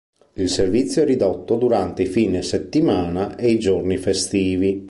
[0.33, 4.79] Il servizio è ridotto durante i fine settimana e i giorni festivi.